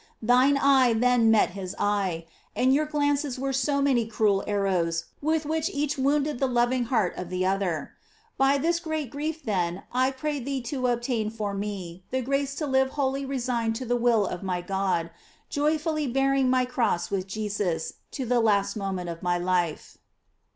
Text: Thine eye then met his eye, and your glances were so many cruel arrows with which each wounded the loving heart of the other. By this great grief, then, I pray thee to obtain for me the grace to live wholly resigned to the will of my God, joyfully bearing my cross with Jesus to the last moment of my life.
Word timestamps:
Thine 0.23 0.57
eye 0.57 0.93
then 0.93 1.29
met 1.29 1.51
his 1.51 1.75
eye, 1.77 2.25
and 2.55 2.73
your 2.73 2.87
glances 2.87 3.37
were 3.37 3.53
so 3.53 3.83
many 3.83 4.07
cruel 4.07 4.43
arrows 4.47 5.05
with 5.21 5.45
which 5.45 5.69
each 5.69 5.95
wounded 5.95 6.39
the 6.39 6.47
loving 6.47 6.85
heart 6.85 7.15
of 7.17 7.29
the 7.29 7.45
other. 7.45 7.91
By 8.35 8.57
this 8.57 8.79
great 8.79 9.11
grief, 9.11 9.43
then, 9.43 9.83
I 9.93 10.09
pray 10.09 10.39
thee 10.39 10.59
to 10.63 10.87
obtain 10.87 11.29
for 11.29 11.53
me 11.53 12.03
the 12.09 12.23
grace 12.23 12.55
to 12.55 12.65
live 12.65 12.93
wholly 12.97 13.25
resigned 13.27 13.75
to 13.75 13.85
the 13.85 13.95
will 13.95 14.25
of 14.25 14.41
my 14.41 14.61
God, 14.61 15.11
joyfully 15.49 16.07
bearing 16.07 16.49
my 16.49 16.65
cross 16.65 17.11
with 17.11 17.27
Jesus 17.27 17.93
to 18.09 18.25
the 18.25 18.39
last 18.39 18.75
moment 18.75 19.07
of 19.07 19.21
my 19.21 19.37
life. 19.37 19.99